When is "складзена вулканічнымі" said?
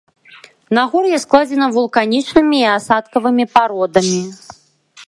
1.25-2.57